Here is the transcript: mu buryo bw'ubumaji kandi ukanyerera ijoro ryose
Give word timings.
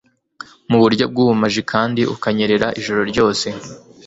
mu 0.69 0.77
buryo 0.81 1.03
bw'ubumaji 1.11 1.61
kandi 1.71 2.01
ukanyerera 2.15 2.67
ijoro 2.79 3.01
ryose 3.11 3.47